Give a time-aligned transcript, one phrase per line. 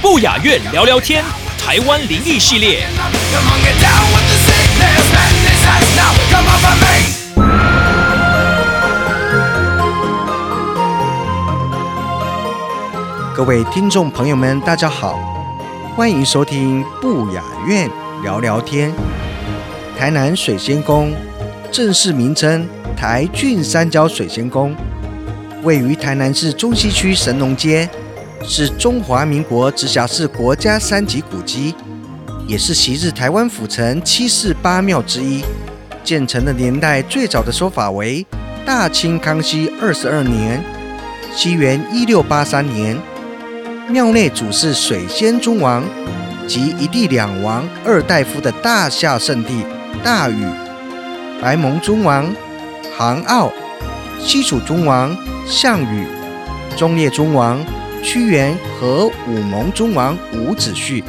[0.00, 1.24] 不雅院聊聊天，
[1.58, 2.86] 台湾灵异系列。
[13.34, 15.18] 各位听众朋友们，大家好，
[15.96, 17.90] 欢迎收听不雅院
[18.22, 18.92] 聊聊天。
[19.98, 21.12] 台南水仙宫
[21.72, 24.74] 正式名称台郡三角水仙宫，
[25.64, 27.88] 位于台南市中西区神农街，
[28.42, 31.74] 是中华民国直辖市国家三级古迹，
[32.46, 35.42] 也是昔日台湾府城七寺八庙之一。
[36.04, 38.24] 建成的年代最早的说法为
[38.66, 40.62] 大清康熙二十二年，
[41.34, 42.96] 西元一六八三年。
[43.88, 45.82] 庙内主祀水仙尊王
[46.46, 49.62] 及一帝两王二大夫的大夏圣地
[50.02, 50.44] 大禹、
[51.40, 52.30] 白蒙尊王
[52.96, 53.50] 杭奥、
[54.20, 56.06] 西楚尊王项羽、
[56.76, 57.64] 忠烈尊王
[58.02, 61.02] 屈原和武蒙尊王伍子胥。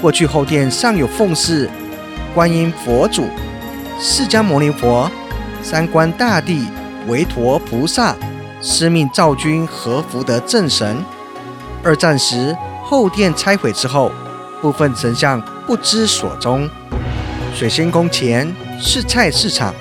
[0.00, 1.68] 过去后殿尚有奉祀
[2.34, 3.28] 观音佛祖、
[3.98, 5.10] 释迦牟尼佛、
[5.62, 6.66] 三官大帝、
[7.06, 8.14] 韦陀菩萨、
[8.60, 11.02] 司命赵君和福德正神。
[11.82, 14.12] 二战时，后殿拆毁之后，
[14.60, 16.68] 部分神像不知所踪。
[17.54, 19.74] 水仙宫前是菜市场，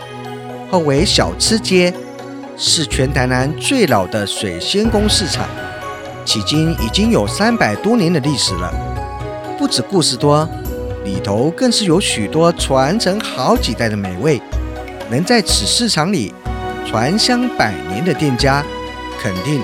[0.72, 1.94] 后为小吃街，
[2.62, 5.48] 是全台南最老的水仙宫市场，
[6.26, 8.70] 迄今已经有三百多年的历史了。
[9.58, 10.48] 不止故事多，
[11.06, 14.42] 里头更是有许多传承好几代的美味。
[15.10, 16.34] 能在此市场里
[16.86, 18.62] 传香百年的店家，
[19.22, 19.64] 肯定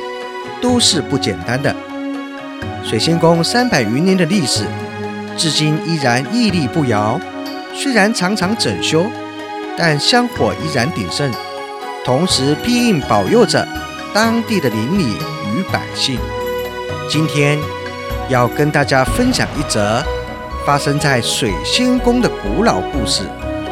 [0.62, 1.75] 都是不简单的。
[2.81, 4.64] 水仙宫三百余年的历史，
[5.36, 7.20] 至今依然屹立不摇。
[7.74, 9.06] 虽然常常整修，
[9.78, 11.30] 但香火依然鼎盛，
[12.06, 13.68] 同时庇应保佑着
[14.14, 15.16] 当地的邻里
[15.52, 16.20] 与百姓。
[17.10, 17.58] 今天
[18.30, 20.04] 要跟大家分享一则
[20.64, 23.24] 发生在水仙宫的古老故事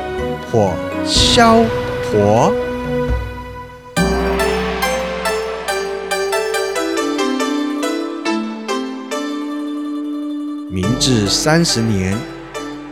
[0.52, 0.74] ——火
[1.06, 1.64] 消
[2.10, 2.52] 婆。
[10.72, 12.18] 明治三十年，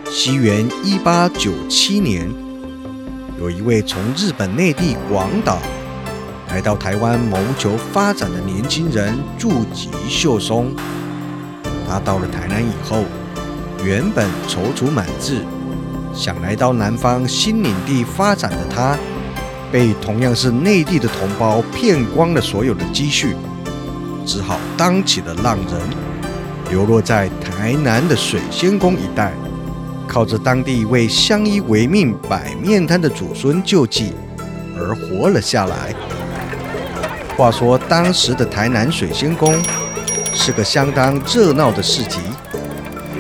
[0.08, 2.32] 西元一八九七年，
[3.42, 5.58] 有一位从日本内地广岛
[6.50, 10.72] 来到台湾谋求发展的年轻人住吉秀松。
[11.90, 13.04] 他到了台南以后，
[13.84, 15.44] 原本踌躇满志，
[16.14, 18.96] 想来到南方新领地发展的他，
[19.72, 23.36] 被同样是内地的同胞骗光了所有的积蓄，
[24.24, 25.82] 只好当起了浪人。
[26.70, 29.34] 流落在台南的水仙宫一带，
[30.12, 34.12] 靠着当地为相依为命摆面摊的祖孙救济
[34.78, 35.96] 而活了下来。
[37.38, 39.56] 话说当时的台南水仙宫
[40.34, 42.18] 是个相当热闹的市集，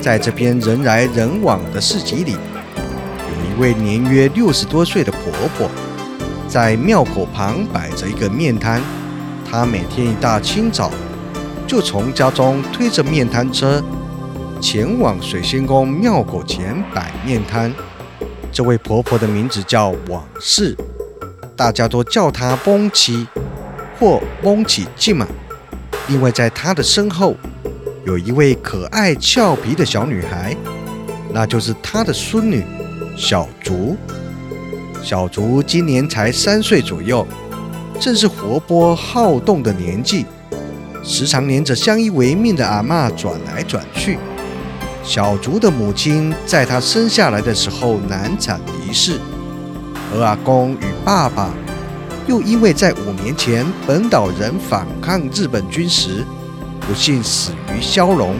[0.01, 5.71] 在这边人来人往的市集里，有一位年约六十多岁的婆婆，
[6.45, 8.81] 在庙口旁摆着一个面摊，
[9.49, 10.91] 她每天一大清早。
[11.65, 13.81] 就从家中推着面摊车，
[14.61, 17.73] 前往水仙宫庙口前摆面摊。
[18.51, 20.77] 这位婆婆的名字叫往事，
[21.55, 23.27] 大家都叫她翁妻
[23.99, 25.27] 或翁起进嘛。
[26.07, 27.35] 另外，在她的身后
[28.05, 30.55] 有一位可爱俏皮的小女孩，
[31.33, 32.63] 那就是她的孙女
[33.17, 33.97] 小竹。
[35.01, 37.25] 小竹今年才三岁左右，
[37.99, 40.27] 正是活泼好动的年纪。
[41.03, 44.19] 时常连着相依为命的阿嬷转来转去。
[45.03, 49.19] 小竹的母亲在她生下来的时候难产离世，
[50.13, 51.53] 而阿公与爸爸
[52.27, 56.25] 又因为在五年前本岛人反抗日本军时，
[56.79, 58.35] 不幸死于骁龙，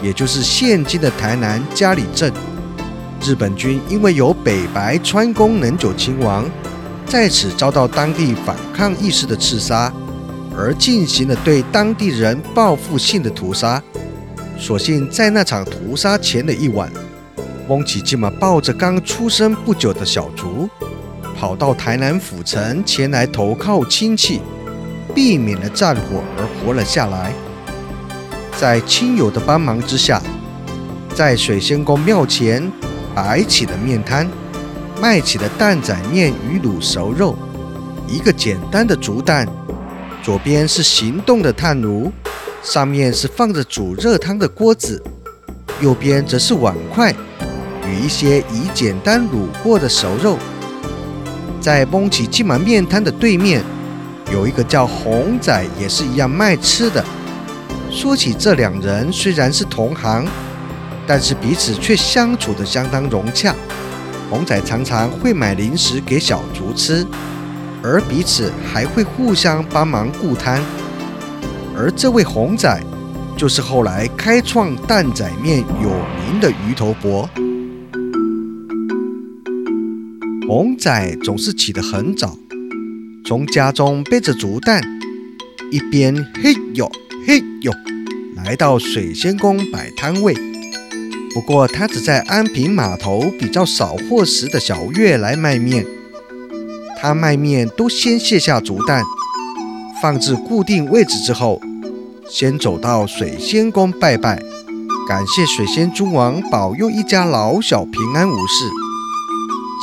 [0.00, 2.32] 也就是现今的台南嘉里镇。
[3.20, 6.44] 日本军因为有北白川宫能久亲王
[7.06, 9.92] 在此遭到当地反抗意识的刺杀。
[10.54, 13.82] 而进行了对当地人报复性的屠杀。
[14.62, 16.88] 所幸在那场屠杀前的一晚，
[17.66, 20.70] 翁启进嘛抱着刚出生不久的小竹，
[21.36, 24.40] 跑到台南府城前来投靠亲戚，
[25.12, 27.32] 避免了战火而活了下来。
[28.56, 30.22] 在亲友的帮忙之下，
[31.12, 32.70] 在水仙宫庙前
[33.16, 34.30] 摆起了面摊，
[35.00, 37.36] 卖起了蛋仔面与卤熟肉。
[38.06, 39.44] 一个简单的竹担，
[40.22, 42.12] 左边是行动的炭炉，
[42.62, 45.02] 上面是放着煮热汤的锅子，
[45.80, 47.12] 右边则是碗筷
[47.86, 50.38] 与一些已简单卤过的熟肉。
[51.60, 53.62] 在蒙起金满面摊的对面，
[54.32, 57.04] 有一个叫红仔，也是一样卖吃的。
[57.90, 60.24] 说起这两人，虽然是同行，
[61.04, 63.54] 但是彼此却相处得相当融洽。
[64.30, 67.04] 红仔常常会买零食给小竹吃。
[67.82, 70.62] 而彼此还会互相帮忙顾摊，
[71.76, 72.80] 而这位红仔
[73.36, 75.90] 就是后来开创蛋仔面有
[76.26, 77.28] 名的鱼头伯。
[80.46, 82.36] 红仔总是起得很早，
[83.24, 84.82] 从家中背着竹担，
[85.70, 86.90] 一边嘿呦
[87.26, 87.72] 嘿呦，
[88.36, 90.34] 来到水仙宫摆摊位。
[91.32, 95.86] 不过他只在安平码头比较少货时的小月来卖面。
[97.00, 99.02] 他卖面都先卸下竹担，
[100.02, 101.60] 放置固定位置之后，
[102.28, 104.42] 先走到水仙宫拜拜，
[105.06, 108.64] 感谢水仙君王保佑一家老小平安无事。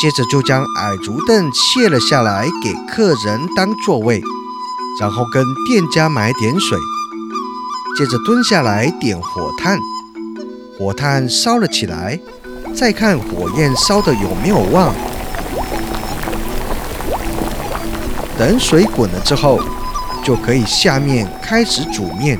[0.01, 4.21] 接着就将矮竹凳卸了下来给客人当座位，
[4.99, 6.77] 然后跟店家买点水，
[7.97, 9.79] 接着蹲下来点火炭，
[10.77, 12.19] 火炭烧了起来，
[12.75, 14.93] 再看火焰烧的有没有旺。
[18.37, 19.61] 等水滚了之后，
[20.23, 22.39] 就可以下面开始煮面。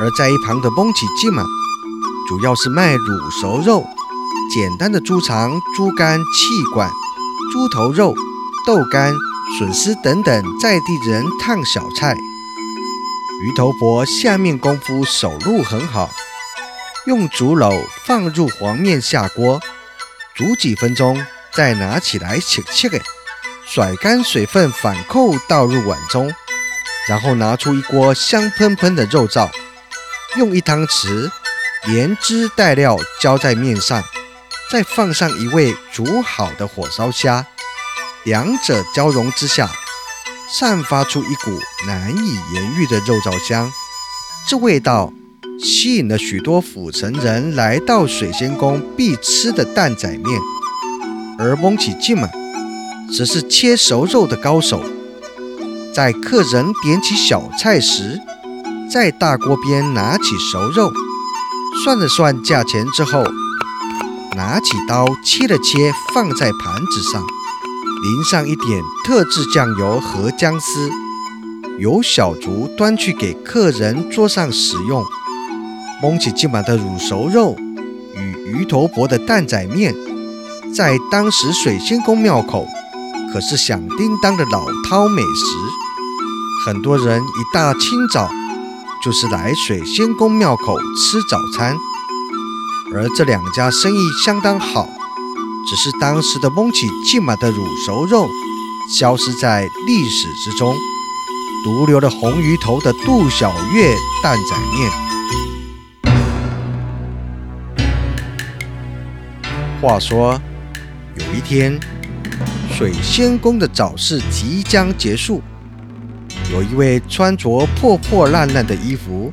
[0.00, 1.44] 而在一旁的蒙起记嘛，
[2.28, 3.86] 主要是卖卤熟肉、
[4.52, 6.90] 简单的猪肠、猪肝、气管、
[7.52, 8.14] 猪头肉、
[8.66, 9.12] 豆干、
[9.58, 12.14] 笋丝等等在地人烫小菜。
[13.42, 16.10] 鱼头婆下面功夫手路很好，
[17.06, 19.60] 用竹篓放入黄面下锅，
[20.34, 21.22] 煮几分钟，
[21.54, 23.00] 再拿起来切切给。
[23.66, 26.32] 甩干水分，反扣倒入碗中，
[27.08, 29.48] 然后拿出一锅香喷喷的肉燥，
[30.36, 31.30] 用一汤匙
[31.86, 34.02] 连汁带料浇在面上，
[34.70, 37.46] 再放上一味煮好的火烧虾，
[38.24, 39.70] 两者交融之下，
[40.52, 43.70] 散发出一股难以言喻的肉燥香。
[44.48, 45.12] 这味道
[45.62, 50.40] 吸引了许多府城人来到水仙宫必吃的蛋仔面，
[51.38, 52.28] 而蒙起劲嘛。
[53.12, 54.82] 只是切熟肉的高手，
[55.96, 58.20] 在客人点起小菜时，
[58.92, 60.92] 在大锅边拿起熟肉，
[61.82, 63.24] 算了算价钱之后，
[64.36, 67.22] 拿起刀切了切，放在盘子上，
[68.02, 70.90] 淋上一点特制酱油和姜丝，
[71.78, 75.02] 由小竹端去给客人桌上食用。
[76.02, 77.56] 蒙起今晚的卤熟肉
[78.14, 79.94] 与鱼头伯的蛋仔面，
[80.74, 82.68] 在当时水仙宫庙口。
[83.32, 85.46] 可是响叮当的老饕美食，
[86.66, 88.28] 很多人一大清早
[89.00, 91.76] 就是来水仙宫庙口吃早餐。
[92.92, 94.88] 而这两家生意相当好，
[95.68, 98.28] 只是当时的蒙起骏马的卤熟肉
[98.98, 100.74] 消失在历史之中，
[101.62, 104.90] 独留了红鱼头的杜小月蛋仔面。
[109.80, 110.40] 话说
[111.14, 111.78] 有一天。
[112.76, 115.42] 水仙宫的早市即将结束，
[116.52, 119.28] 有一位穿着破破烂烂的衣服、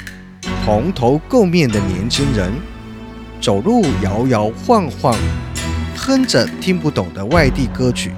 [0.66, 2.52] 蓬头垢面的年轻人，
[3.40, 5.16] 走路摇摇晃晃，
[5.96, 8.12] 哼着听不懂的外地歌曲，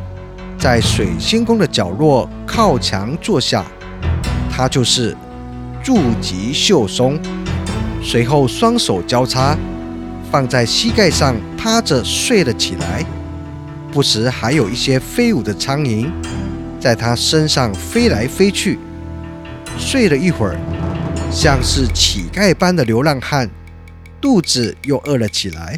[0.57, 3.65] 在水仙宫的角落靠墙坐下。
[4.49, 5.15] 他就是
[5.83, 7.19] 住吉秀松。
[8.01, 9.57] 随后双手交叉
[10.31, 13.05] 放在膝盖上，趴着睡了起来。
[13.91, 16.09] 不时还有一些飞舞的苍蝇，
[16.79, 18.79] 在他身上飞来飞去。
[19.77, 20.57] 睡了一会儿，
[21.31, 23.49] 像是乞丐般的流浪汉，
[24.19, 25.77] 肚子又饿了起来。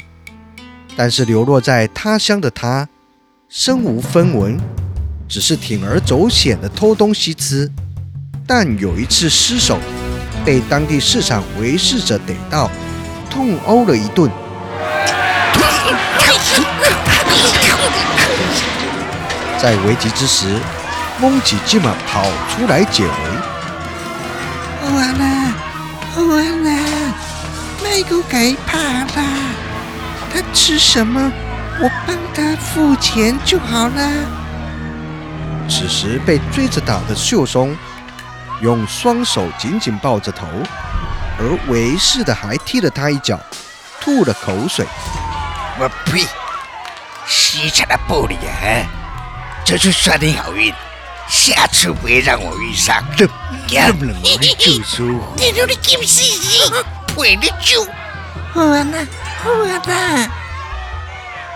[0.95, 2.87] 但是流落在他乡的他，
[3.49, 4.59] 身无分文，
[5.27, 7.71] 只是铤而走险的偷东西吃。
[8.47, 9.77] 但有一次失手，
[10.45, 12.71] 被当地市场维持者逮到，
[13.29, 14.31] 痛殴了一顿。
[19.59, 20.55] 在危急之时，
[21.19, 23.36] 蒙起金马跑出来解围。
[24.95, 25.53] 完了，
[26.15, 27.13] 完了，
[27.83, 29.23] 那个该怕了。
[30.33, 31.31] 他吃什么，
[31.79, 34.11] 我帮他付钱就好了。
[35.69, 37.75] 此时被追着打的秀松，
[38.61, 40.47] 用双手紧紧抱着头，
[41.37, 43.39] 而为师的还踢了他一脚，
[43.99, 44.85] 吐了口水。
[45.79, 46.25] 我呸！
[47.25, 48.87] 西城的玻璃啊，
[49.65, 50.73] 这次算你好运，
[51.29, 53.03] 下次别让我遇上。
[53.17, 53.27] 这
[53.67, 55.05] 这么冷，我就说，
[55.37, 57.83] 你都你金死死，陪你救。
[58.53, 59.05] 好啊啦，
[59.43, 60.31] 好啊啦。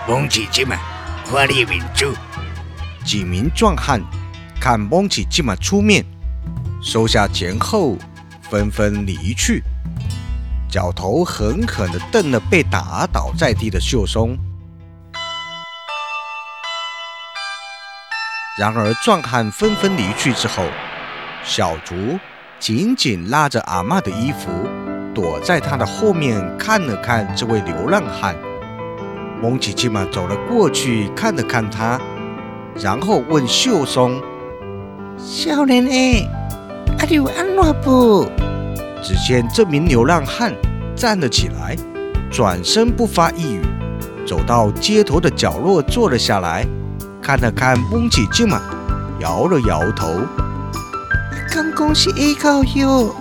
[0.07, 0.77] 王姐姐们，
[1.25, 2.13] 华丽民主。
[3.05, 4.01] 几名壮汉
[4.59, 6.05] 看蒙奇今晚出面，
[6.83, 7.97] 收下钱后，
[8.49, 9.63] 纷纷离去。
[10.69, 14.37] 角头狠狠地瞪了被打倒在地的秀松。
[18.59, 20.63] 然而，壮汉纷纷离去之后，
[21.41, 21.95] 小竹
[22.59, 24.49] 紧紧拉着阿妈的衣服，
[25.15, 28.35] 躲在他的后面看了看这位流浪汉。
[29.41, 31.97] 蒙奇今晚走了过去，看了看他。
[32.75, 34.21] 然后问秀松
[35.17, 36.27] ：“少年诶，
[36.99, 38.29] 阿有安怎不？”
[39.01, 40.53] 只见这名流浪汉
[40.93, 41.75] 站了起来，
[42.29, 43.61] 转身不发一语，
[44.27, 46.65] 走到街头的角落坐了下来，
[47.21, 48.59] 看了看蒙起金马，
[49.19, 50.07] 摇了摇头。
[51.53, 53.15] 刚刚是 A 高哟，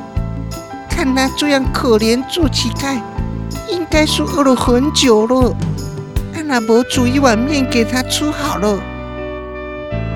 [0.89, 2.99] 看他这样可怜做乞丐，
[3.69, 5.55] 应该是饿了很久了。
[6.35, 8.81] 阿拉伯煮一碗面给他吃好了。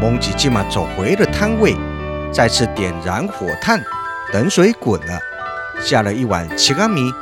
[0.01, 1.77] 蒙吉立马走回了摊位，
[2.33, 3.81] 再次点燃火炭，
[4.33, 5.19] 等水滚了，
[5.81, 7.13] 下了一碗奇干米，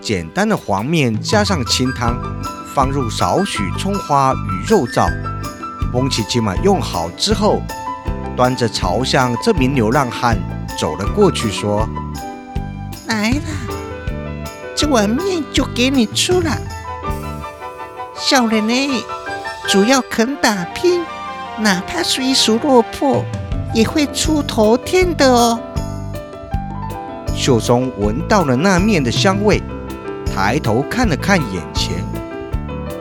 [0.00, 2.16] 简单的黄面加上清汤，
[2.74, 5.08] 放入少许葱花与肉燥。
[5.92, 7.60] 蒙吉立马用好之后，
[8.34, 10.38] 端着朝向这名流浪汉
[10.78, 11.86] 走了过去，说
[13.06, 13.74] ：“来了，
[14.74, 16.56] 这碗面就给你吃了。
[18.16, 19.04] 小人呢，
[19.68, 21.04] 主要肯打拼。”
[21.60, 23.22] 哪怕虽属落魄，
[23.74, 25.60] 也会出头天的哦。
[27.36, 29.62] 秀松闻到了那面的香味，
[30.24, 32.02] 抬头看了看眼前，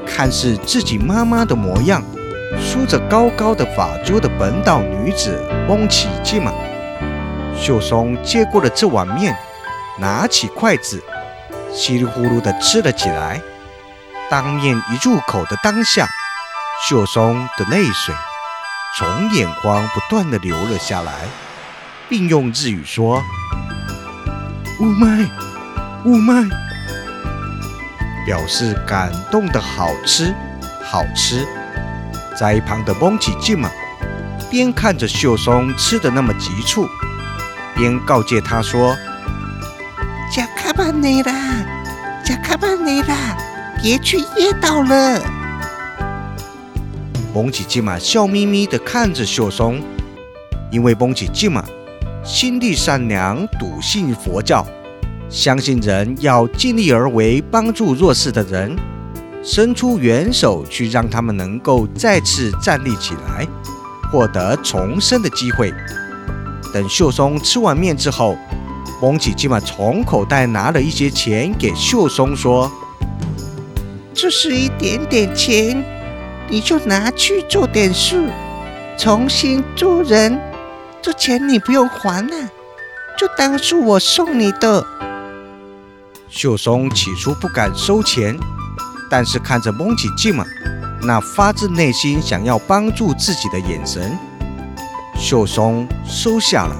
[0.06, 2.04] 看是自己妈妈的模样，
[2.62, 6.54] 梳着高高的发珠的本岛女子翁启静嘛。
[7.60, 9.36] 秀松接过了这碗面，
[9.98, 11.04] 拿起筷子，
[11.74, 13.42] 稀里呼噜地吃了起来。
[14.30, 16.08] 当面一入口的当下，
[16.88, 18.16] 秀松的泪水。
[18.98, 21.12] 从眼眶不断的流了下来，
[22.08, 23.22] 并用日语说
[24.80, 25.30] ：“雾麦，
[26.06, 26.44] 雾麦”，
[28.26, 30.34] 表示感动的好吃，
[30.84, 31.48] 好吃。
[32.42, 33.70] 在一旁的蒙起静嘛，
[34.50, 36.88] 边看着秀松吃的那么急促，
[37.76, 38.98] 边告诫他说
[40.36, 41.32] ：“加卡巴内拉，
[42.26, 43.38] 加卡巴内拉，
[43.80, 45.22] 别去噎到了。”
[47.32, 49.80] 蒙起金马笑眯眯地看着秀松，
[50.72, 51.64] 因为蒙起金马
[52.24, 54.66] 心地善良，笃信佛教，
[55.30, 58.76] 相信人要尽力而为，帮助弱势的人，
[59.44, 63.48] 伸出援手去让他们能够再次站立起来，
[64.12, 65.74] 获得重生的机会。
[66.74, 68.38] 等秀松吃完面之后，
[69.02, 72.72] 蒙起金马从口袋拿了一些钱给秀松，说
[74.14, 75.84] ：“这是一点点钱。”
[76.50, 78.30] 你就拿去做点事，
[78.98, 80.38] 重新做人。
[81.02, 82.36] 这钱你不用还了，
[83.18, 84.86] 就当是我送你的。
[86.28, 88.38] 秀松起初不敢收钱，
[89.12, 90.46] 但是看着蒙起静嘛，
[91.02, 94.18] 那发自内心想要帮助自己的眼神，
[95.20, 96.78] 秀松收下了。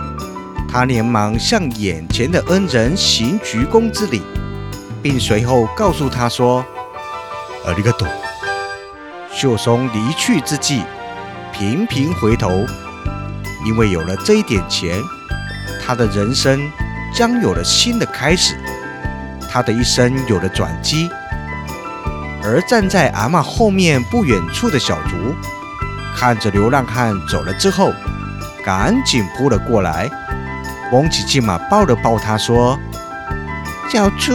[0.72, 4.22] 他连忙向眼前的恩人行鞠躬之礼，
[5.04, 6.64] 并随后告诉他说
[7.68, 8.08] ：“阿里个多。”
[9.30, 10.84] 秀松离去之际，
[11.52, 12.66] 频频回头，
[13.66, 14.98] 因为有了这一点钱，
[15.86, 16.72] 他的人生
[17.14, 18.56] 将有了新的开始，
[19.52, 21.10] 他的一生有了转机。
[22.44, 25.16] 而站在阿妈后面不远处的小竹，
[26.16, 27.94] 看着流浪汉走了之后，
[28.64, 30.10] 赶紧扑了过来，
[30.92, 32.78] 蒙起骏马抱了抱他，说
[33.92, 34.34] ：“小竹，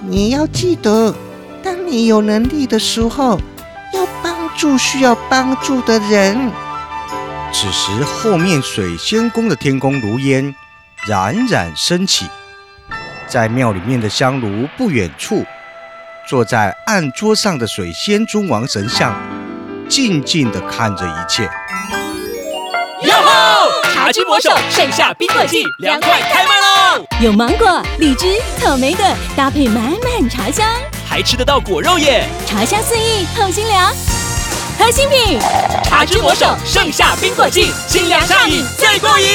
[0.00, 1.14] 你要记得，
[1.62, 3.40] 当你有能力的时候。”
[3.94, 6.50] 要帮助需要帮助的人。
[7.52, 10.54] 此时，后面水仙宫的天宫如烟
[11.06, 12.26] 冉冉升起，
[13.28, 15.44] 在庙里面的香炉不远处，
[16.26, 19.14] 坐在案桌上的水仙尊王神像，
[19.88, 21.42] 静静地看着一切。
[23.02, 23.70] 哟吼！
[23.92, 27.04] 茶之魔手盛夏冰果季凉快开卖喽！
[27.20, 30.66] 有芒果、荔枝、草莓的，搭配满满茶香，
[31.08, 32.28] 还吃得到果肉耶！
[32.46, 33.92] 茶香四溢，透心凉。
[34.78, 35.40] 核心品。
[35.84, 39.26] 茶之魔手盛夏冰果季，清凉上瘾最过瘾。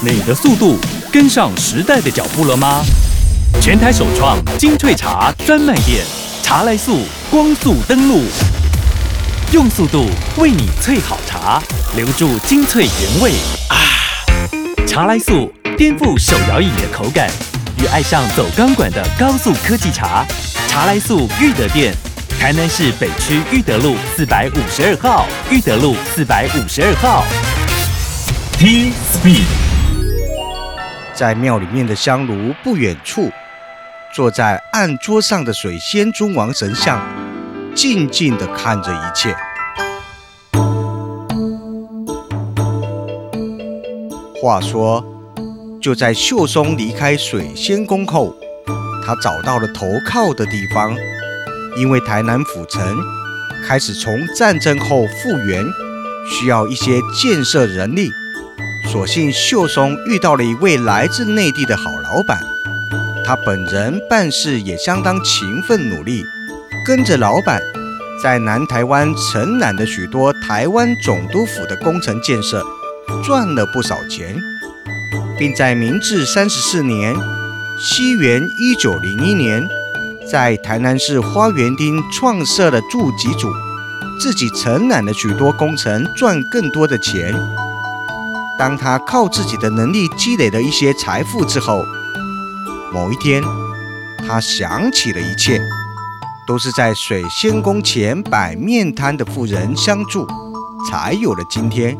[0.00, 0.78] 你的速度
[1.12, 2.84] 跟上时代的脚步了吗？
[3.60, 6.04] 全台首创精粹茶专卖店，
[6.42, 7.00] 茶来速
[7.30, 8.22] 光速登录，
[9.52, 11.62] 用速度为你萃好茶，
[11.96, 13.32] 留住精粹原味
[13.68, 13.76] 啊！
[14.86, 17.28] 茶来速颠覆手摇饮的口感，
[17.82, 20.24] 与爱上走钢管的高速科技茶。
[20.68, 21.94] 茶来速裕德店，
[22.38, 27.24] 台南市北区裕德路四百五十二号，裕德路四百五十二号。
[28.58, 29.65] T Speed。
[31.16, 33.32] 在庙里面的香炉不远处，
[34.14, 37.00] 坐在案桌上的水仙尊王神像，
[37.74, 39.34] 静静地看着一切。
[44.42, 45.02] 话说，
[45.80, 48.36] 就在秀松离开水仙宫后，
[49.02, 50.94] 他找到了投靠的地方。
[51.78, 52.96] 因为台南府城
[53.66, 55.64] 开始从战争后复原，
[56.30, 58.10] 需要一些建设人力。
[58.86, 62.40] 所幸秀松遇到了一位来自内地的好老板，
[63.24, 66.24] 他本人办事也相当勤奋努力，
[66.84, 67.60] 跟着老板
[68.22, 72.64] 在南台湾承揽了许多台湾总督府的工程建设，
[73.24, 74.40] 赚了不少钱，
[75.36, 77.14] 并在明治三十四年
[77.78, 79.66] （西元一九零一年）
[80.30, 83.50] 在台南市花园町创设了驻集组，
[84.20, 87.34] 自己承揽了许多工程，赚更多的钱。
[88.58, 91.82] 当他靠自己的能力积累了一些财富之后，
[92.92, 93.42] 某一天，
[94.26, 95.60] 他想起了一切，
[96.46, 100.26] 都是在水仙宫前摆面摊的富人相助，
[100.88, 101.98] 才有了今天。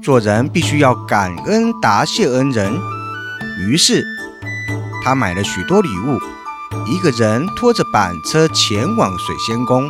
[0.00, 2.72] 做人必须要感恩答谢恩人，
[3.58, 4.04] 于是
[5.04, 6.18] 他买了许多礼物，
[6.86, 9.88] 一个人拖着板车前往水仙宫。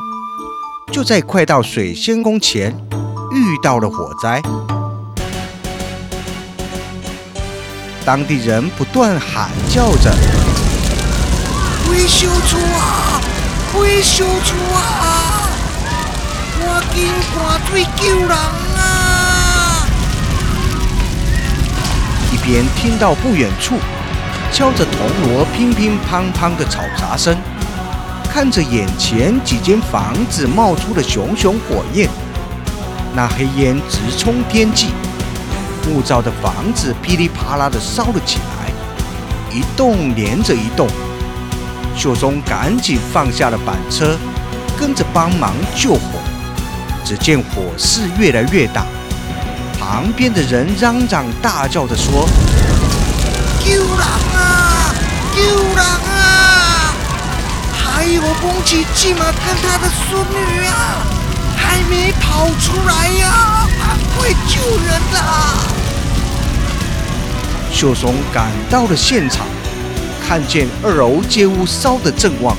[0.91, 2.75] 就在快到水仙宫前，
[3.33, 4.41] 遇到了火灾。
[8.09, 10.11] 当地人不断喊叫着
[11.93, 13.21] ：“维修处啊，
[13.79, 15.47] 维修处啊，
[16.59, 19.87] 赶紧赶水救人啊！”
[22.33, 23.77] 一边听到不远处
[24.55, 27.37] 敲着铜锣乒乒乓乓的吵杂声，
[28.33, 32.09] 看着眼前几间房子冒出的熊熊火焰，
[33.15, 34.95] 那黑烟直冲天际。
[35.89, 38.71] 木造的房子噼里啪啦的烧了起来，
[39.51, 40.87] 一栋连着一栋。
[41.97, 44.17] 秀松赶紧放下了板车，
[44.79, 46.01] 跟着帮忙救火。
[47.05, 48.85] 只见火势越来越大，
[49.81, 52.29] 旁边的人嚷嚷大叫着说
[53.65, 54.95] ：“救人啊！
[55.35, 55.41] 救
[55.75, 56.93] 人啊！
[57.73, 61.03] 还有翁启进啊，跟他的孙女啊，
[61.57, 63.67] 还没跑出来呀！
[64.19, 65.65] 快救人啊！”
[67.73, 69.47] 秀松赶到了现场，
[70.27, 72.57] 看见二楼街屋烧得正旺，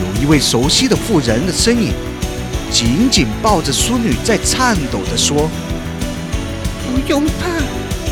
[0.00, 1.92] 有一位熟悉的妇人的身影，
[2.70, 5.48] 紧紧抱着孙女，在颤抖地说
[6.84, 7.32] ：“不用怕，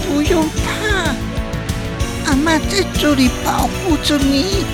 [0.09, 4.65] 不用怕，阿妈在这里保护着你。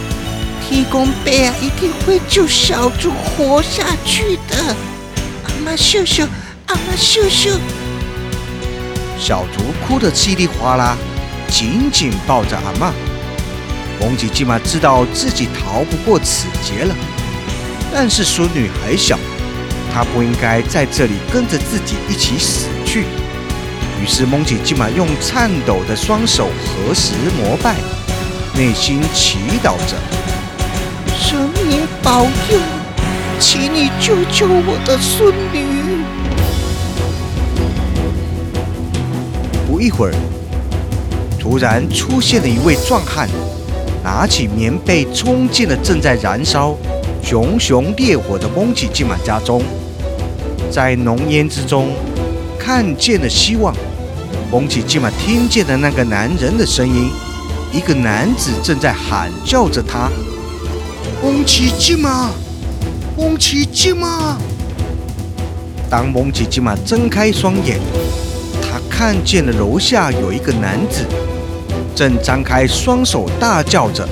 [0.68, 4.76] 天公贝啊，一定会救小猪活下去的。
[5.44, 6.26] 阿妈秀秀，
[6.66, 7.50] 阿妈秀秀。”
[9.18, 10.96] 小竹哭得稀里哗啦。
[11.52, 12.94] 紧紧抱着阿妈，
[14.00, 16.96] 蒙吉基玛知道自己逃不过此劫了。
[17.92, 19.18] 但是孙女还小，
[19.92, 23.04] 她不应该在这里跟着自己一起死去。
[24.02, 27.76] 于是蒙吉基玛用颤抖的双手合十膜拜，
[28.54, 29.94] 内心祈祷着：
[31.14, 31.38] 神
[31.68, 32.58] 明保佑，
[33.38, 36.02] 请你救救我的孙女。
[39.68, 40.14] 不一会儿。
[41.42, 43.28] 突然出现了一位壮汉，
[44.04, 46.76] 拿起棉被冲进了正在燃烧、
[47.20, 49.60] 熊熊烈火的蒙奇金马家中，
[50.70, 51.88] 在浓烟之中
[52.56, 53.74] 看见了希望。
[54.52, 57.10] 蒙奇金马听见了那个男人的声音，
[57.72, 60.08] 一个男子正在喊叫着他
[61.20, 62.30] ：“蒙奇金马，
[63.16, 64.38] 蒙奇金马。”
[65.90, 67.80] 当蒙奇金马睁开双眼，
[68.62, 71.04] 他看见了楼下有一个男子。
[72.02, 74.04] 正张开双手大叫着，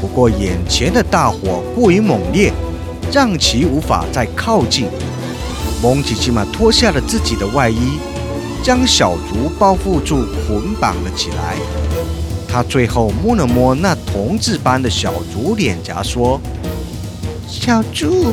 [0.00, 2.50] 不过眼前的大火过于猛烈，
[3.12, 4.86] 让其无法再靠近。
[5.82, 7.98] 蒙奇奇玛脱下了自己的外衣，
[8.62, 11.58] 将小竹包覆住，捆绑了起来。
[12.48, 16.40] 他最后摸了摸那铜质般的小竹脸颊，说
[17.46, 18.32] ：“小竹，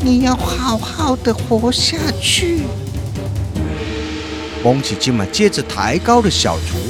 [0.00, 2.60] 你要好好的活下去。
[4.62, 6.83] 蒙奇奇马接着抬高了小竹，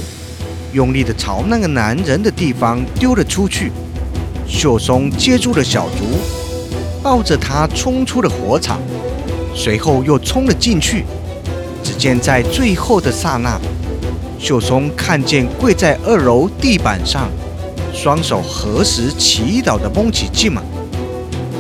[0.75, 3.73] 用力的朝那个男人的地方丢了出去。
[4.47, 6.05] 秀松接住了小竹，
[7.03, 8.79] 抱着他冲出了火场，
[9.55, 11.07] 随后又冲了进去。
[11.83, 13.59] 只见在最后的刹那，
[14.39, 17.31] 秀松看见跪在二楼地板上，
[17.95, 20.61] 双手合十祈祷的蒙奇金马。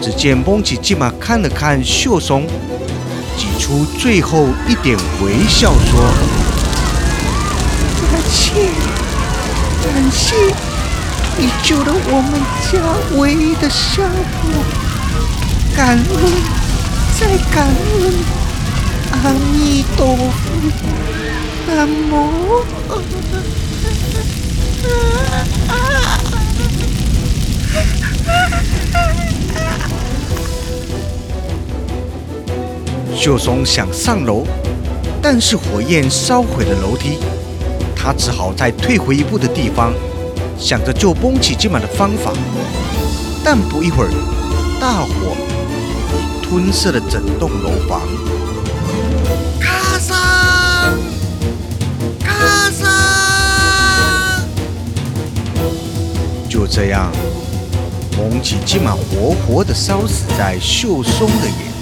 [0.02, 2.46] 只见蒙奇金马看了看秀松。
[3.36, 6.00] 挤出最后一点微笑，说
[8.12, 8.93] ：“感谢，
[9.84, 10.34] 感谢，
[11.36, 12.32] 你救了我们
[12.72, 12.72] 家
[13.18, 14.50] 唯一的小婆，
[15.76, 16.02] 感恩，
[17.20, 18.02] 再感恩，
[19.12, 19.14] 阿
[19.52, 20.32] 弥陀佛，
[21.68, 22.64] 南无。”
[33.14, 34.44] 秀松想上楼，
[35.22, 37.18] 但是火焰烧毁了楼梯，
[38.04, 39.90] 他只好再退回一步的地方，
[40.58, 42.34] 想着救崩起金马的方法。
[43.42, 44.10] 但不一会儿，
[44.78, 45.34] 大火
[46.42, 48.02] 吞噬了整栋楼房。
[49.58, 50.16] 卡桑，
[52.20, 54.46] 卡桑！
[56.46, 57.10] 就这样，
[58.18, 61.73] 蒙起金马活活的烧死在秀松的眼。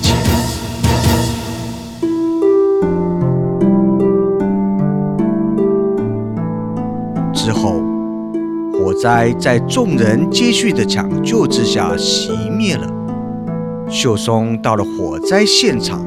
[9.03, 12.87] 灾在众人接续的抢救之下熄灭了。
[13.91, 16.07] 秀松到了火灾现场，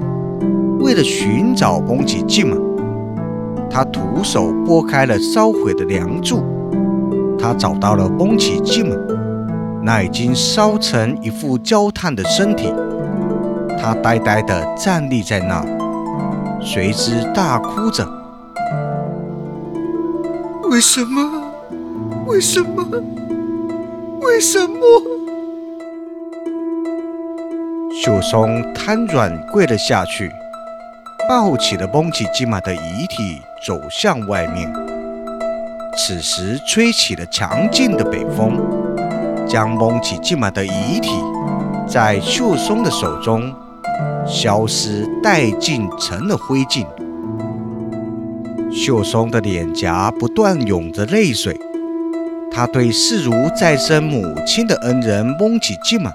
[0.79, 2.55] 为了寻找崩起镜马，
[3.69, 6.41] 他徒手拨开了烧毁的梁柱。
[7.37, 8.95] 他找到了崩起镜马，
[9.83, 12.73] 那已经烧成一副焦炭的身体。
[13.77, 15.61] 他呆呆地站立在那，
[16.61, 18.07] 随之大哭着
[20.71, 21.41] ：“为什么？”
[22.25, 22.83] 为什么？
[24.21, 24.79] 为什么？
[28.03, 30.31] 秀松瘫软跪了下去，
[31.29, 34.73] 抱起了蒙起金马的遗体，走向外面。
[35.95, 38.59] 此时吹起了强劲的北风，
[39.47, 41.11] 将蒙起金马的遗体
[41.87, 43.53] 在秀松的手中
[44.25, 46.85] 消失殆尽，成了灰烬。
[48.73, 51.57] 秀松的脸颊不断涌着泪水。
[52.55, 56.09] 他对视如再生母亲的恩人蒙起吉玛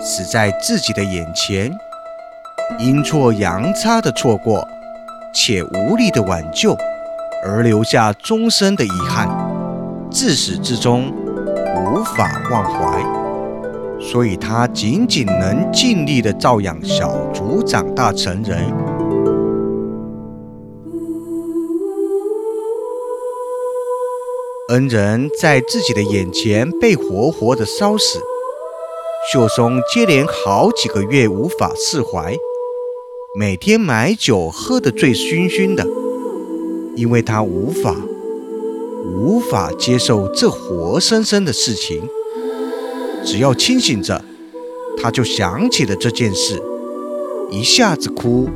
[0.00, 1.76] 死在自己的眼前，
[2.78, 4.64] 阴错阳差的错过，
[5.34, 6.76] 且无力的挽救，
[7.44, 9.28] 而留下终身的遗憾，
[10.08, 14.00] 自始至终无法忘怀。
[14.00, 18.64] 所以他仅仅能尽力的照养小竹长大成人。
[24.70, 28.20] 恩人在自己的眼前被活活的烧死，
[29.32, 32.36] 秀松接连好几个月无法释怀，
[33.34, 35.84] 每天买酒喝得醉醺醺的，
[36.94, 37.96] 因为他无法
[39.04, 42.08] 无法接受这活生生的事情。
[43.24, 44.24] 只要清醒着，
[44.96, 46.62] 他就想起了这件事，
[47.50, 48.48] 一下子哭，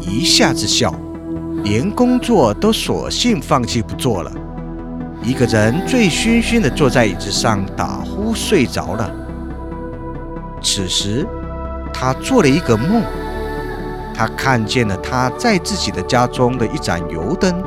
[0.00, 0.94] 一下子笑，
[1.64, 4.32] 连工作都索性放弃不做了。
[5.22, 9.10] 一个人醉醺醺地坐在椅子上打呼睡着了。
[10.62, 11.26] 此时，
[11.92, 13.02] 他做了一个梦，
[14.14, 17.62] 他看见了他在自己的家中的一盏油灯，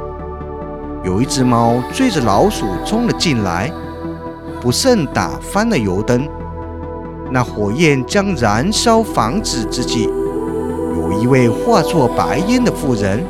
[1.03, 3.71] 有一只猫追着老鼠冲了进来，
[4.61, 6.27] 不慎打翻了油灯。
[7.31, 10.09] 那火焰将燃烧防止之际，
[10.95, 13.23] 有一位化作白烟的妇人，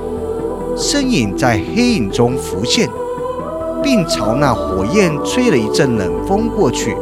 [0.78, 2.90] 身影在黑影中浮现。
[3.92, 6.96] 并朝那火焰吹了一阵冷风过去，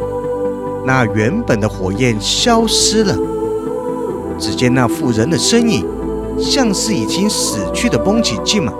[0.86, 3.14] 那原本的火焰消失了。
[4.38, 5.86] 只见那妇人的身影，
[6.40, 8.72] 像是已经死去的崩起金马。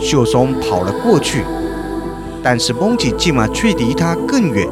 [0.00, 1.44] 秀松跑了过去，
[2.42, 4.66] 但是崩起金马却离他更远。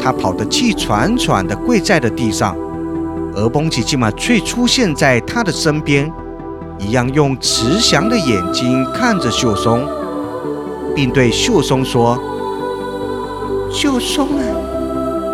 [0.00, 2.56] 他跑得气喘喘地跪在了地上，
[3.36, 6.12] 而崩起金马却出现在他的身边，
[6.80, 9.86] 一样用慈祥的眼睛看着秀松。
[10.94, 12.18] 并对秀松说
[13.70, 14.42] ：“秀松啊，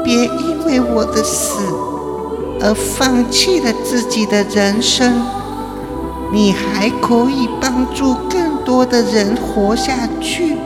[0.05, 1.61] 别因为我的死
[2.61, 5.23] 而放弃了自己的人生，
[6.33, 10.57] 你还可以帮助更多的人活下去。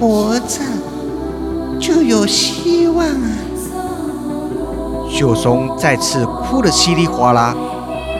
[0.00, 0.60] 活着
[1.80, 3.30] 就有希望啊！”
[5.08, 7.54] 秀松再次哭得稀里哗啦，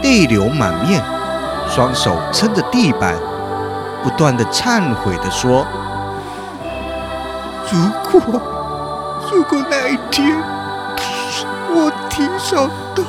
[0.03, 1.03] 泪流满面，
[1.69, 3.17] 双手撑着地板，
[4.05, 5.67] 不断的忏悔地说
[7.73, 7.79] ：“如
[8.21, 8.21] 果
[9.33, 10.37] 如果那一天
[11.71, 13.03] 我提早到，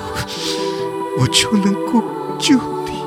[1.20, 2.02] 我就能够
[2.40, 2.56] 救
[2.86, 3.04] 你，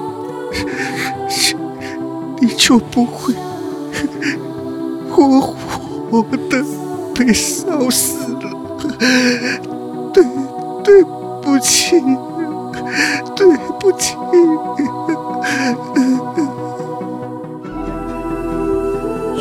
[2.40, 3.34] 你就不会
[5.10, 6.62] 活活的
[7.14, 8.50] 被烧死了。
[10.12, 10.22] 对，
[10.84, 11.02] 对
[11.42, 11.98] 不起，
[13.34, 14.14] 对不起。”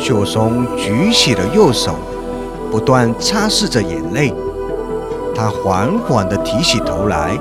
[0.08, 1.96] 秀松举起了右手，
[2.70, 4.32] 不断擦拭着眼泪。
[5.34, 7.38] 他缓缓地提起头来，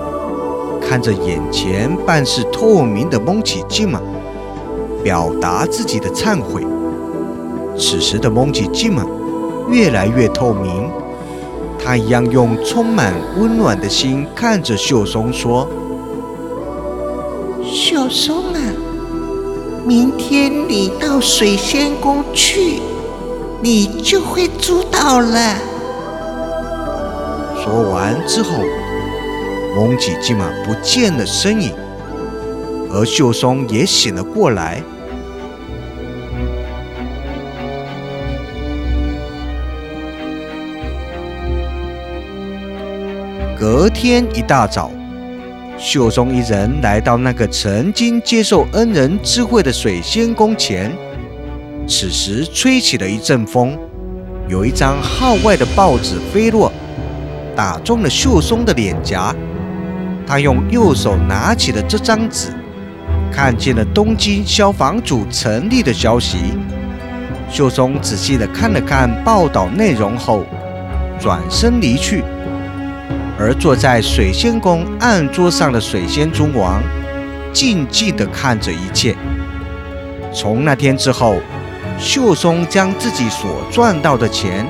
[0.81, 4.01] 看着眼前半是透明的蒙奇镜嘛，
[5.01, 6.67] 表达自己的忏悔。
[7.77, 9.05] 此时的蒙奇镜嘛，
[9.69, 10.89] 越来越透明。
[11.81, 15.65] 他一样用充满温暖的心看着秀松说
[17.63, 18.43] ：“秀松。”
[19.87, 22.81] 明天你到水仙宫去，
[23.61, 25.55] 你就会知道了。
[27.55, 28.49] 说完之后，
[29.77, 31.73] 蒙吉基玛不见了身影，
[32.91, 34.83] 而秀松也醒了过来。
[43.57, 44.91] 隔天一大早。
[45.77, 50.91] 秀松一人来到那个曾经接受恩人智慧的水仙宫前，
[51.87, 53.77] 此时吹起了一阵风，
[54.49, 56.71] 有一张号外的报纸飞落，
[57.55, 59.35] 打中了秀松的脸颊。
[60.25, 62.49] 他用右手拿起了这张纸，
[63.31, 66.37] 看见了东京消防组成立的消息。
[67.51, 70.43] 秀松仔细地看了看报道内容后，
[71.19, 72.23] 转身离去。
[73.39, 76.81] 而坐在水仙宫案桌上的水仙尊王，
[77.53, 79.15] 静静地看着一切。
[80.33, 81.35] 从那天之后，
[81.99, 84.65] 秀松将自己所赚到的钱，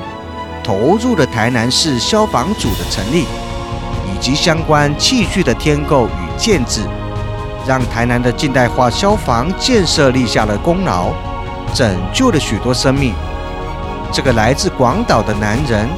[0.62, 3.24] 投入了台南市消防组的成立，
[4.06, 6.82] 以及相关器具的添购与建制，
[7.66, 11.10] 让台南的近代化消防建设立下了功劳，
[11.72, 13.14] 拯救了许多生命。
[14.12, 15.88] 这个来自广岛的男人，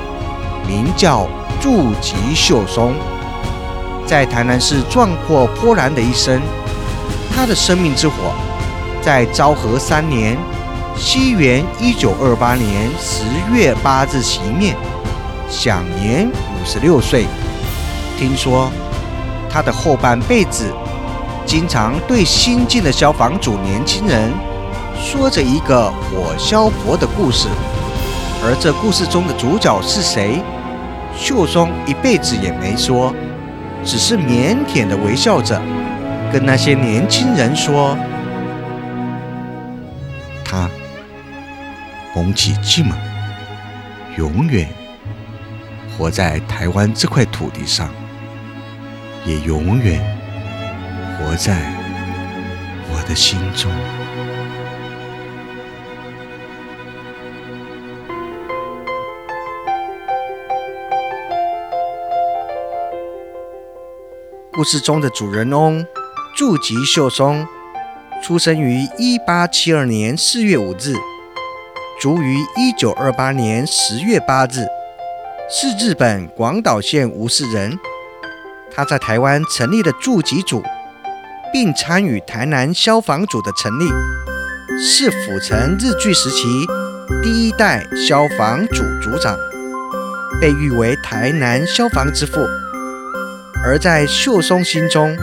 [0.69, 1.27] 名叫。
[1.61, 2.95] 筑吉秀松
[4.07, 6.41] 在台南市壮阔波澜的一生，
[7.37, 8.33] 他的生命之火
[9.03, 10.37] 在昭和三年
[10.97, 14.75] （西元一九二八年）十月八日熄灭，
[15.49, 17.27] 享年五十六岁。
[18.19, 18.71] 听说
[19.49, 20.65] 他的后半辈子，
[21.47, 24.33] 经常对新进的消防组年轻人
[24.99, 27.49] 说着一个火消婆的故事，
[28.43, 30.43] 而这故事中的主角是谁？
[31.21, 33.15] 秀松一辈子也没说，
[33.85, 35.61] 只是腼腆的微笑着，
[36.33, 37.95] 跟那些年轻人说
[40.43, 40.67] ：“他
[42.17, 42.95] 蒙起寂寞，
[44.17, 44.67] 永远
[45.97, 47.91] 活在台湾这块土地上，
[49.27, 50.01] 也永远
[51.19, 51.71] 活在
[52.91, 53.71] 我的心中。”
[64.53, 65.87] 故事中的主人翁
[66.37, 67.47] 筑吉秀松，
[68.23, 70.93] 出生于一八七二年四月五日，
[72.01, 74.67] 卒于一九二八年十月八日，
[75.49, 77.79] 是日本广岛县吴氏人。
[78.73, 80.63] 他在台湾成立了筑吉组，
[81.53, 83.89] 并参与台南消防组的成立，
[84.83, 86.67] 是府城日据时期
[87.23, 89.37] 第一代消防组组长，
[90.41, 92.41] 被誉为台南消防之父。
[93.71, 95.17] 而在秀松心中，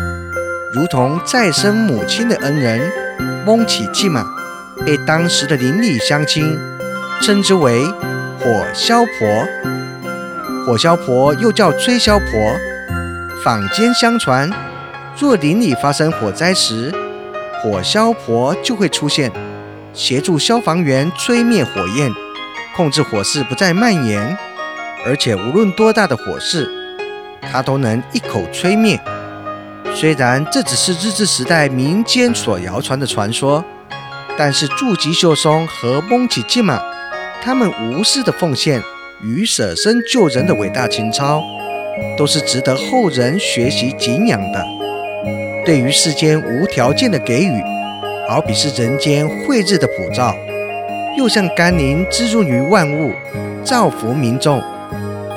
[0.73, 2.79] 如同再生母亲的恩人
[3.45, 4.25] 翁起季玛，
[4.85, 6.57] 被当时的邻里乡亲
[7.21, 7.83] 称之为
[8.39, 9.45] “火消婆”。
[10.65, 12.25] 火消婆又叫吹消婆。
[13.43, 14.49] 坊间相传，
[15.19, 16.89] 若邻里发生火灾时，
[17.61, 19.29] 火消婆就会出现，
[19.91, 22.09] 协助消防员吹灭火焰，
[22.77, 24.37] 控制火势不再蔓延。
[25.05, 26.76] 而且无论多大的火势，
[27.41, 28.99] 他都能一口吹灭。
[29.95, 33.63] 虽然这只是日治时代民间所谣传的传说，
[34.37, 36.79] 但是筑吉秀松和蒙起吉玛
[37.41, 38.81] 他们无私的奉献
[39.23, 41.41] 与舍身救人的伟大情操，
[42.17, 44.63] 都是值得后人学习敬仰的。
[45.65, 47.63] 对于世间无条件的给予，
[48.29, 50.35] 好比是人间慧日的普照，
[51.17, 53.13] 又像甘霖滋润于万物，
[53.63, 54.61] 造福民众，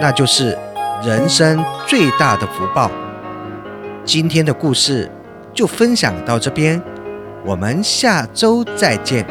[0.00, 0.58] 那就是。
[1.02, 2.88] 人生最大的福报。
[4.04, 5.10] 今天的故事
[5.52, 6.80] 就分享到这边，
[7.44, 9.26] 我们下周再见。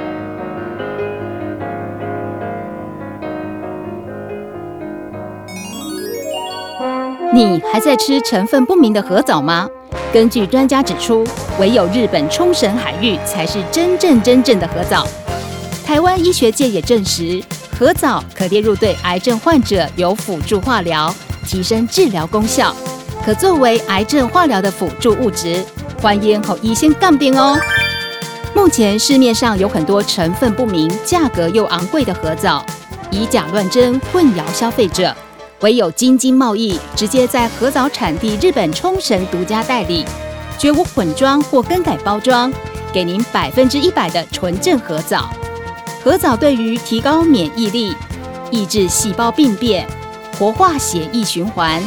[7.33, 9.65] 你还在吃成分不明的核藻吗？
[10.11, 11.25] 根据专家指出，
[11.61, 15.07] 唯有日本冲绳海域才是真正真正的核藻。
[15.85, 17.41] 台湾医学界也证实，
[17.79, 21.09] 核藻可列入对癌症患者有辅助化疗，
[21.49, 22.75] 提升治疗功效，
[23.25, 25.65] 可作为癌症化疗的辅助物质。
[25.99, 27.59] 欢迎后医先杠定哦。
[28.55, 32.63] 目前市面上有很多成分不明、价格又昂贵的核藻，
[33.09, 35.11] 以假乱真，混淆消费者。
[35.61, 40.05] 唯有京津贸易直接在核藻产地日本冲绳独家代理，
[40.59, 42.53] 绝无混装或更改包装，
[42.93, 45.31] 给您百分之一百的纯正核藻。
[46.03, 47.95] 核藻对于提高免疫力、
[48.51, 49.85] 抑制细胞病变、
[50.39, 51.83] 活化血液循环、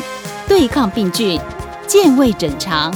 [0.46, 1.40] 对抗病菌、
[1.86, 2.92] 健胃整肠、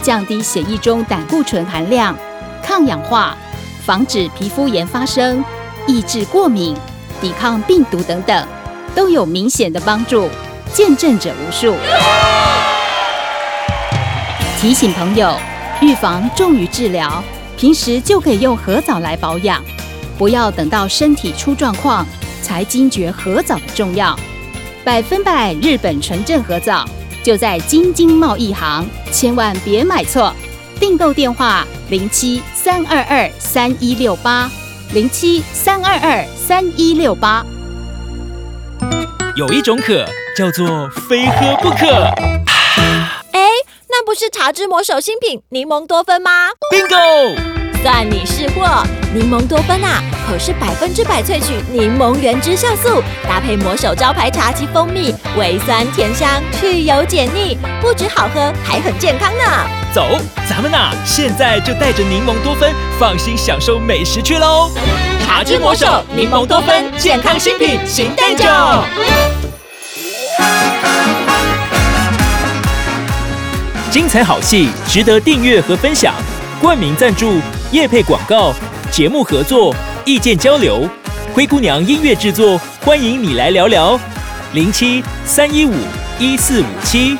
[0.00, 2.16] 降低血液中胆固醇含量、
[2.62, 3.36] 抗氧化、
[3.84, 5.44] 防止皮肤炎发生、
[5.88, 6.76] 抑制过敏、
[7.20, 8.46] 抵抗病毒等等。
[8.94, 10.28] 都有明显的帮助，
[10.72, 11.74] 见证者无数。
[14.60, 15.36] 提醒朋友，
[15.80, 17.22] 预防重于治疗，
[17.56, 19.60] 平时就可以用核藻来保养，
[20.18, 22.04] 不要等到身体出状况
[22.42, 24.16] 才惊觉核藻的重要。
[24.90, 26.84] 百分百日本纯正河藻
[27.22, 30.34] 就在京津贸易行，千万别买错。
[30.80, 34.50] 订购电话：零七三二二三一六八
[34.92, 37.46] 零七三二二三一六八。
[39.36, 40.04] 有一种渴
[40.36, 41.86] 叫做非喝不可。
[43.30, 43.48] 哎，
[43.88, 48.82] 那不是茶之魔手新品柠檬多酚吗？Bingo，算你识货。
[49.12, 59.44] 柠檬多酚啊，可是百分之百萃取柠檬原汁酵素，搭配魔手招牌茶及蜂蜜，微酸甜香，去油解腻，不止好喝，还很健康呢。
[59.92, 60.06] 走，
[60.48, 64.70] 咱们呐，现在就带着柠檬多酚，放心享受美食去喽。
[65.26, 68.44] 茶之魔手柠檬多酚，健康新品，新蛋酒。
[73.90, 76.14] 精彩好戏，值得订阅和分享。
[76.60, 77.40] 冠名赞助、
[77.72, 78.52] 业配广告、
[78.90, 80.86] 节目合作、意见交流，
[81.32, 83.98] 灰姑娘音乐制作，欢迎你来聊聊。
[84.52, 85.72] 零七三一五
[86.18, 87.16] 一四五七。